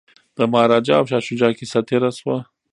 د 0.37 0.39
مهاراجا 0.51 0.93
او 0.99 1.05
شاه 1.09 1.23
شجاع 1.27 1.53
کیسه 1.59 1.79
تیره 1.89 2.09
شوه. 2.19 2.37